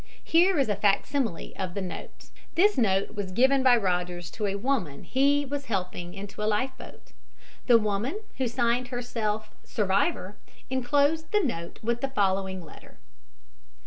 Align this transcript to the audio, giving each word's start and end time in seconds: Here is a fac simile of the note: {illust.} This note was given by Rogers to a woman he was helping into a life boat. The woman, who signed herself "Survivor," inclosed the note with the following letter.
Here 0.23 0.57
is 0.57 0.67
a 0.67 0.75
fac 0.75 1.05
simile 1.05 1.51
of 1.57 1.75
the 1.75 1.81
note: 1.83 2.15
{illust.} 2.31 2.33
This 2.55 2.75
note 2.75 3.13
was 3.13 3.31
given 3.31 3.61
by 3.61 3.77
Rogers 3.77 4.31
to 4.31 4.47
a 4.47 4.55
woman 4.55 5.03
he 5.03 5.45
was 5.45 5.65
helping 5.65 6.15
into 6.15 6.41
a 6.41 6.49
life 6.49 6.71
boat. 6.75 7.11
The 7.67 7.77
woman, 7.77 8.19
who 8.37 8.47
signed 8.47 8.87
herself 8.87 9.51
"Survivor," 9.63 10.37
inclosed 10.71 11.31
the 11.31 11.43
note 11.43 11.77
with 11.83 12.01
the 12.01 12.07
following 12.09 12.65
letter. 12.65 12.97